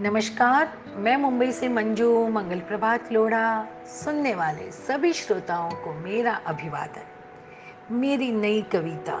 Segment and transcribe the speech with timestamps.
[0.00, 7.02] नमस्कार, मैं मुंबई से मंजू, मंगल प्रभात लोढ़ा सुनने वाले सभी श्रोताओं को मेरा अभिवादन।
[7.94, 9.12] मेरी नई कविता।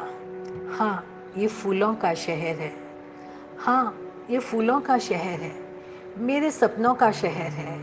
[0.78, 2.72] हाँ ये फूलों का शहर है।
[3.58, 4.00] हाँ
[4.30, 5.52] ये फूलों का शहर है।
[6.18, 7.78] मेरे सपनों का शहर है।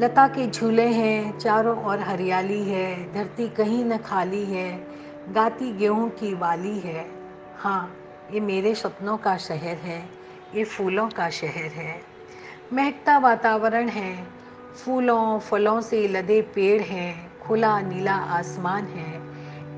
[0.00, 4.88] लता के झूले हैं, चारों ओर हरियाली है। धरती कहीं न खाली है।
[5.32, 7.10] गाती गेहूँ की वाली है।
[7.56, 7.96] हाँ
[8.32, 10.21] ये मेरे सपनों का शहर है।
[10.54, 12.02] ये फूलों का शहर है।
[12.72, 14.26] महकता वातावरण है।
[14.84, 19.20] फूलों, फलों से लदे पेड़ हैं। खुला नीला आसमान है।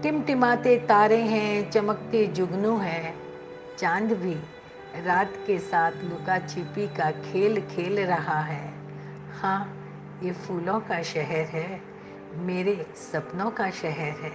[0.02, 3.18] टिमटिमाते तारे हैं। चमकते जुगनू हैं।
[3.78, 4.34] चाँद भी
[5.04, 8.74] रात के साथ लुका छिपी का खेल खेल रहा है।
[9.40, 9.86] हाँ
[10.22, 11.82] ये फूलों का शहर है।
[12.34, 14.32] मेरे सपनों का शहर है।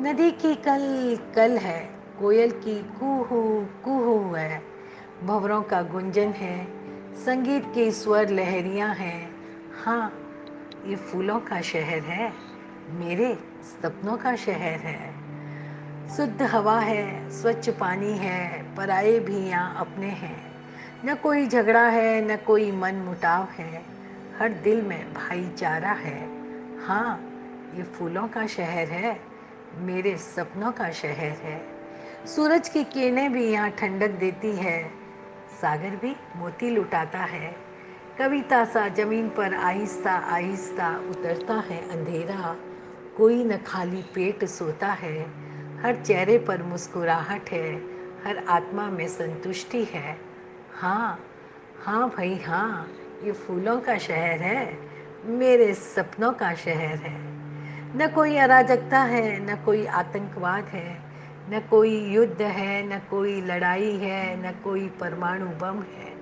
[0.00, 4.77] नदी की कल कल है। कोयल की कुहू कुहू है।
[5.24, 6.64] भवरों का गुंजन है,
[7.14, 9.30] संगीत के स्वर लहरियाँ हैं।
[9.84, 10.12] हाँ
[10.86, 12.32] ये फूलों का शहर है,
[12.90, 15.14] मेरे सपनों का शहर है।
[16.16, 20.52] शुद्ध हवा है, स्वच्छ पानी है, पराए भी यहाँ अपने हैं।
[21.04, 23.82] न कोई झगड़ा है, न कोई मन मुटाव है,
[24.38, 26.28] हर दिल में भाईचारा है।
[26.86, 27.20] हाँ
[27.74, 29.20] ये फूलों का शहर है,
[29.78, 31.60] मेरे सपनों का शहर है।
[32.26, 34.97] सूरज की किरणें भी यहाँ ठंडक देती है
[35.60, 37.56] सागर भी मोती लुटाता है।
[38.18, 42.56] कविता सा ज़मीन पर आहिस्ता आहिस्ता उतरता है अंधेरा।
[43.16, 45.22] कोई न खाली पेट सोता है।
[45.82, 47.74] हर चेहरे पर मुस्कुराहट है।
[48.24, 50.18] हर आत्मा में संतुष्टि है।
[50.80, 51.20] हाँ
[51.84, 52.92] हाँ भाई हाँ
[53.24, 54.78] ये फूलों का शहर है।
[55.24, 57.28] मेरे सपनों का शहर है।
[57.96, 61.07] न कोई अराजकता है, न कोई आतंकवाद है।
[61.50, 66.12] न कोई युद्ध है, न कोई लड़ाई है, न कोई परमाणु बम है।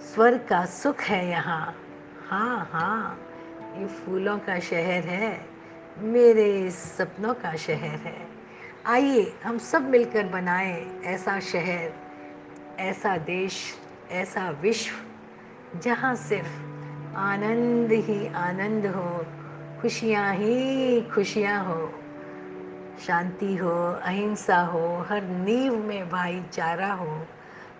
[0.00, 1.76] स्वर का सुख है यहाँ।
[2.28, 3.20] हाँ हाँ
[3.76, 5.46] ये फूलों का शहर है,
[5.98, 8.26] मेरे सपनों का शहर है।
[8.86, 11.92] आइए, हम सब मिलकर बनाएँ ऐसा शहर,
[12.80, 13.78] ऐसा देश,
[14.10, 14.94] ऐसा विश्व,
[15.78, 16.62] जहाँ सिर्फ़
[17.16, 19.26] आनंद ही आनंद हो,
[19.82, 22.01] खुशियाँ ही खुशियाँ हो।
[23.00, 23.70] शांति हो,
[24.02, 27.26] अहिंसा हो, हर नींव में भाईचारा हो,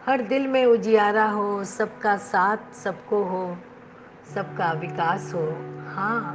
[0.07, 3.57] हर दिल में उजियारा हो, सबका साथ सबको हो,
[4.35, 5.47] सबका विकास हो।
[5.95, 6.35] हाँ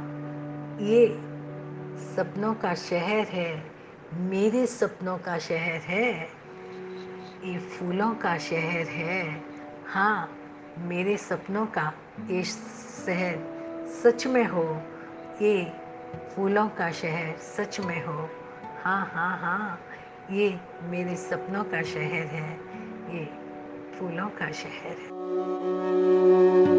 [0.80, 1.06] ये
[2.16, 3.72] सपनों का शहर है,
[4.14, 6.12] मेरे सपनों का शहर है,
[7.44, 9.42] ये फूलों का शहर है।
[9.86, 10.30] हाँ
[10.78, 11.92] मेरे सपनों का
[12.30, 13.38] ये शहर
[14.02, 14.82] सच में हो,
[15.42, 15.72] ये
[16.36, 18.28] फूलों का शहर सच में हो।
[18.84, 19.80] हाँ हाँ हाँ।
[20.30, 22.52] ये मेरे सपनों का शहर है।
[23.16, 23.24] ये
[23.92, 26.77] फूलों का शहर है।